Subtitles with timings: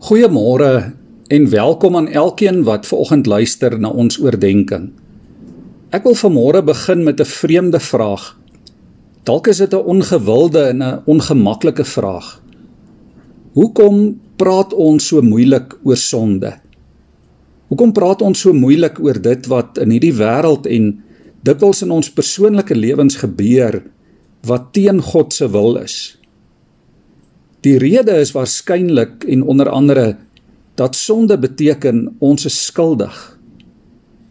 [0.00, 0.94] Goeiemôre
[1.28, 4.86] en welkom aan elkeen wat ver oggend luister na ons oordeenking.
[5.92, 8.38] Ek wil vanmôre begin met 'n vreemde vraag.
[9.28, 12.40] Dalk is dit 'n ongewilde en 'n ongemaklike vraag.
[13.52, 16.52] Hoekom praat ons so moeilik oor sonde?
[17.68, 21.02] Hoekom praat ons so moeilik oor dit wat in hierdie wêreld en
[21.42, 23.82] dikwels in ons persoonlike lewens gebeur
[24.46, 26.19] wat teen God se wil is?
[27.60, 30.16] Die rede is waarskynlik en onder andere
[30.74, 33.38] dat sonde beteken ons is skuldig.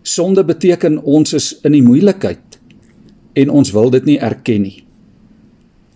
[0.02, 2.58] Sonde beteken ons is in die moeilikheid
[3.34, 4.80] en ons wil dit nie erken nie.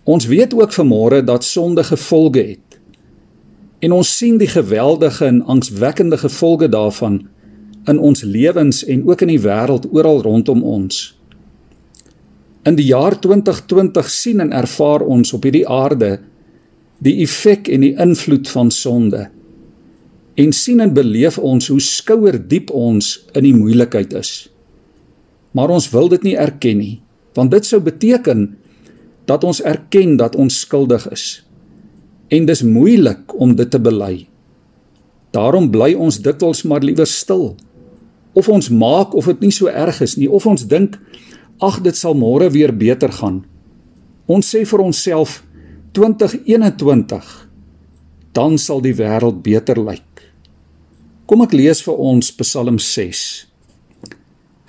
[0.04, 2.78] Ons weet ook vanmôre dat sonde gevolge het.
[3.80, 7.24] En ons sien die geweldige en angswekkende gevolge daarvan
[7.90, 11.18] in ons lewens en ook in die wêreld oral rondom ons.
[12.64, 16.20] In die jaar 2020 sien en ervaar ons op hierdie aarde
[17.04, 19.28] die effek en die invloed van sonde.
[20.40, 24.34] En sien en beleef ons hoe skouerdiep ons in die moeilikheid is.
[25.54, 26.96] Maar ons wil dit nie erken nie,
[27.38, 28.48] want dit sou beteken
[29.30, 31.44] dat ons erken dat ons skuldig is.
[32.34, 34.26] En dis moeilik om dit te bely.
[35.34, 37.54] Daarom bly ons dikwels maar liewer stil.
[38.34, 40.98] Of ons maak of dit nie so erg is nie, of ons dink
[41.62, 43.44] ag dit sal môre weer beter gaan.
[44.26, 45.42] Ons sê vir onsself
[45.94, 47.26] 2021
[48.34, 50.24] dan sal die wêreld beter lyk.
[51.30, 53.20] Kom ek lees vir ons Psalm 6.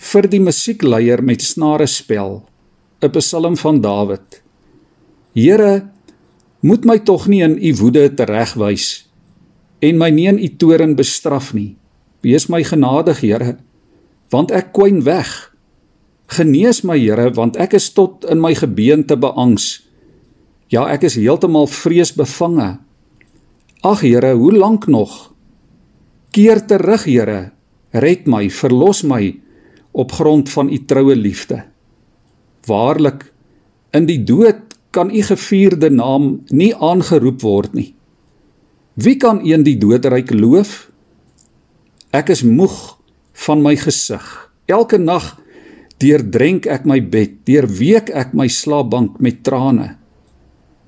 [0.04, 2.44] Vir die musiekleier met snare spel,
[3.00, 4.42] 'n Psalm van Dawid.
[5.32, 5.88] Here,
[6.60, 9.08] moet my tog nie in u woede teregwys
[9.80, 11.76] en my nie in u toorn bestraf nie.
[12.20, 13.56] Wees my genadig, Here,
[14.28, 15.56] want ek kwyn weg.
[16.26, 19.84] Genees my, Here, want ek is tot in my gebeente beangs.
[20.74, 22.80] Ja, ek is heeltemal vreesbevange.
[23.86, 25.30] Ag Here, hoe lank nog?
[26.34, 27.52] Keer terug, Here.
[27.94, 29.36] Red my, verlos my
[29.94, 31.60] op grond van u troue liefde.
[32.66, 33.28] Waarlik,
[33.94, 37.92] in die dood kan u gevierde naam nie aangeroep word nie.
[38.98, 40.88] Wie kan een die doodryk loof?
[42.10, 42.96] Ek is moeg
[43.46, 44.26] van my gesig.
[44.66, 45.36] Elke nag
[46.02, 49.94] deurdrenk ek my bed, deurweek ek my slaapbank met trane.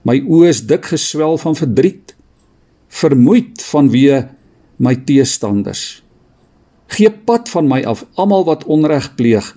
[0.06, 2.12] My oë is dik geswel van verdriet,
[2.94, 4.20] vermoeid vanweë
[4.78, 6.02] my teestanders.
[6.94, 9.48] Gee pad van my af almal wat onreg pleeg,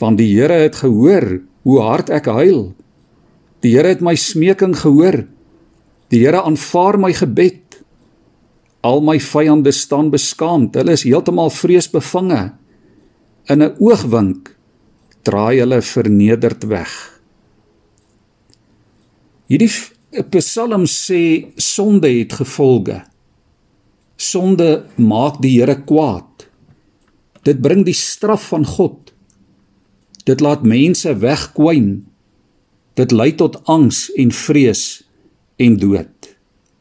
[0.00, 2.70] want die Here het gehoor hoe hard ek huil.
[3.60, 5.26] Die Here het my smeking gehoor.
[6.08, 7.82] Die Here aanvaar my gebed.
[8.86, 10.78] Al my vyande staan beskaamd.
[10.78, 12.54] Hulle is heeltemal vreesbevange.
[13.50, 14.54] In 'n oogwink
[15.24, 17.17] draai hulle vernederd weg.
[19.48, 19.70] Hierdie
[20.34, 23.00] Psalm sê sonde het gevolge.
[24.20, 26.48] Sonde maak die Here kwaad.
[27.48, 29.14] Dit bring die straf van God.
[30.28, 32.02] Dit laat mense wegkwyn.
[32.98, 34.82] Dit lei tot angs en vrees
[35.56, 36.34] en dood.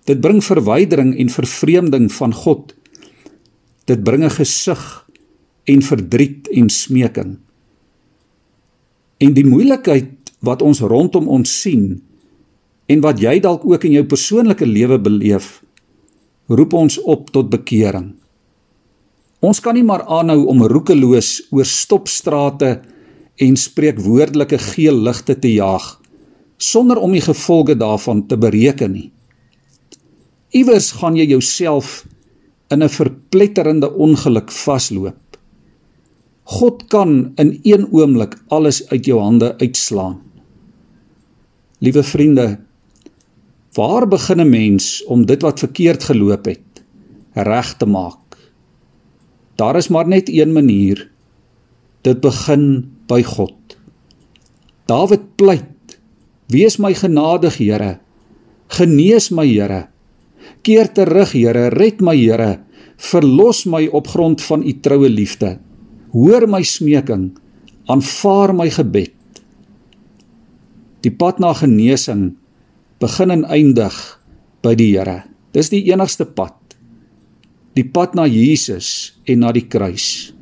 [0.08, 2.74] Dit bring verwydering en vervreemding van God.
[3.88, 5.08] Dit bring 'n gesig
[5.64, 7.38] en verdriet en smeking.
[9.18, 12.02] En die moeilikheid wat ons rondom ons sien,
[12.88, 15.62] en wat jy dalk ook in jou persoonlike lewe beleef,
[16.48, 18.14] roep ons op tot bekering.
[19.44, 22.80] Ons kan nie maar aanhou om roekeloos oor stopstrate
[23.38, 25.98] en spreekwoordelike geel ligte te jaag
[26.58, 29.12] sonder om die gevolge daarvan te bereken nie.
[30.58, 32.08] Iewers gaan jy jouself
[32.74, 35.38] in 'n verpletterende ongeluk vasloop.
[36.44, 40.22] God kan in een oomblik alles uit jou hande uitslaan.
[41.80, 42.60] Liewe vriende,
[43.78, 46.82] Waar begin 'n mens om dit wat verkeerd geloop het
[47.34, 48.38] reg te maak?
[49.56, 51.12] Daar is maar net een manier.
[52.02, 53.78] Dit begin by God.
[54.86, 56.00] Dawid pleit:
[56.48, 58.00] "Wees my genadig, Here.
[58.68, 59.88] Genees my, Here.
[60.62, 62.60] Keer terug, Here, red my, Here.
[62.96, 65.60] Verlos my op grond van u troue liefde.
[66.12, 67.38] Hoor my smeking.
[67.86, 69.14] Aanvaar my gebed."
[71.02, 72.36] Die pad na genesing
[73.02, 73.94] begin en eindig
[74.66, 75.24] by die Here.
[75.54, 76.56] Dis die enigste pad.
[77.78, 80.34] Die pad na Jesus en na die kruis.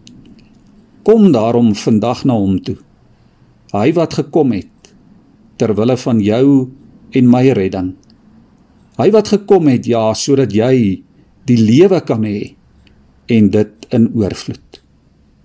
[1.06, 2.78] Kom daarom vandag na hom toe.
[3.76, 4.72] Hy wat gekom het
[5.60, 6.48] ter wille van jou
[7.16, 7.94] en my redding.
[8.96, 11.04] Hy wat gekom het ja sodat jy
[11.46, 12.56] die lewe kan hê
[13.36, 14.80] en dit in oorvloed.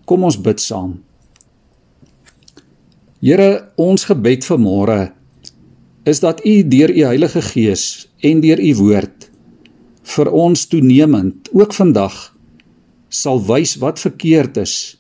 [0.07, 1.01] Kom ons bid saam.
[3.21, 5.01] Here, ons gebed vir môre
[6.05, 9.29] is dat U deur U Heilige Gees en deur U woord
[10.11, 12.17] vir ons toenemend ook vandag
[13.11, 14.97] sal wys wat verkeerd is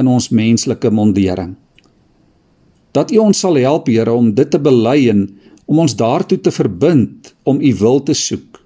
[0.00, 1.54] in ons menslike mondering.
[2.92, 5.26] Dat U ons sal help, Here, om dit te bely en
[5.66, 8.60] om ons daartoe te verbind om U wil te soek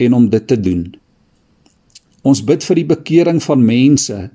[0.00, 0.86] en om dit te doen.
[2.22, 4.30] Ons bid vir die bekering van mense,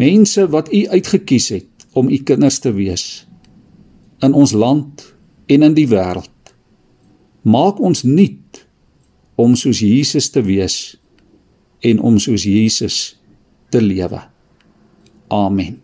[0.00, 3.24] mense wat U uitgekies het om U kinders te wees
[4.20, 5.06] in ons land
[5.50, 6.54] en in die wêreld.
[7.42, 8.64] Maak ons nuut
[9.40, 10.78] om soos Jesus te wees
[11.80, 12.98] en om soos Jesus
[13.72, 14.20] te lewe.
[15.32, 15.78] Amen.